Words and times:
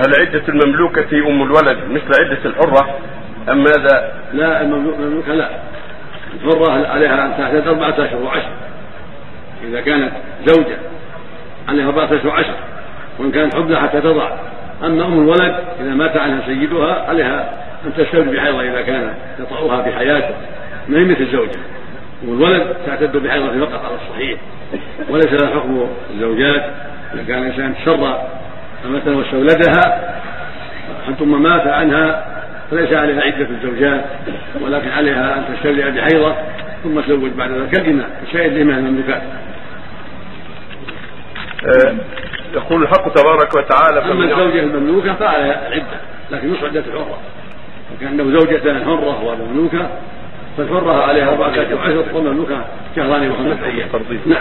وهل 0.00 0.20
عدة 0.20 0.42
المملوكة 0.48 1.28
أم 1.28 1.42
الولد 1.42 1.78
مثل 1.90 2.22
عدة 2.22 2.38
الحرة؟ 2.44 2.98
أم 3.48 3.58
ماذا؟ 3.58 4.12
لا 4.32 4.62
المملوكة 4.62 5.34
لا. 5.34 5.48
الحرة 6.34 6.88
عليها 6.88 7.26
أن 7.26 7.36
تعتد 7.38 7.68
أربعة 7.68 7.90
أشهر 7.90 8.22
وعشر. 8.22 8.50
إذا 9.68 9.80
كانت 9.80 10.12
زوجة 10.46 10.76
عليها 11.68 11.86
أربعة 11.86 12.04
أشهر 12.04 12.26
وعشر. 12.26 12.54
وإن 13.18 13.30
كانت 13.32 13.54
حبلى 13.54 13.80
حتى 13.80 14.00
تضع. 14.00 14.30
أما 14.84 15.06
أم 15.06 15.12
الولد 15.12 15.54
إذا 15.80 15.94
مات 15.94 16.16
عنها 16.16 16.46
سيدها 16.46 17.06
عليها 17.08 17.52
أن 17.86 17.92
تستوجب 17.96 18.32
بحيضة 18.32 18.62
إذا 18.62 18.82
كان 18.82 19.14
يطأها 19.40 19.82
في 19.82 19.92
حياته. 19.92 20.34
ما 20.88 20.98
هي 20.98 21.04
مثل 21.04 21.20
الزوجة 21.20 21.58
والولد 22.26 22.76
تعتد 22.86 23.16
بحيضة 23.16 23.66
فقط 23.66 23.84
على 23.84 23.94
الصحيح. 23.94 24.40
وليس 25.08 25.42
لها 25.42 25.50
حكم 25.50 25.86
الزوجات. 26.14 26.64
إذا 27.14 27.22
كان 27.28 27.42
الإنسان 27.42 27.74
تسرى 27.82 28.28
مثلا 28.86 29.16
واستولدها 29.16 30.12
ثم 31.18 31.42
مات 31.42 31.66
عنها 31.66 32.26
فليس 32.70 32.92
عليها 32.92 33.20
عدة 33.22 33.48
الزوجات 33.50 34.04
ولكن 34.60 34.88
عليها 34.88 35.38
أن 35.38 35.54
تستولي 35.54 35.90
بحيضة 35.90 36.34
ثم 36.84 37.00
تزوج 37.00 37.30
بعد 37.30 37.50
ذلك. 37.50 37.70
كالإمام 37.70 38.06
كسائر 38.32 38.52
الإمام 38.52 38.78
المملوكات 38.86 39.22
آه، 41.64 41.94
يقول 42.54 42.82
الحق 42.82 43.08
تبارك 43.12 43.54
وتعالى 43.56 44.12
أما 44.12 44.24
الزوجة 44.24 44.60
المملوكة 44.60 45.14
فعليها 45.14 45.70
عدة 45.70 46.00
لكن 46.30 46.52
نصف 46.52 46.64
عدة 46.64 46.80
الحرة 46.80 47.18
وكان 47.96 48.16
له 48.16 48.24
زوجة 48.40 48.84
حرة 48.84 49.24
ومملوكة 49.24 49.88
فالحرة 50.58 51.02
عليها 51.02 51.28
أربعة 51.28 51.50
أشهر 51.50 52.04
والمملوكة 52.12 52.64
شهران 52.96 53.30
وخمسة 53.30 53.64
أيام. 53.64 53.88
نعم. 54.26 54.38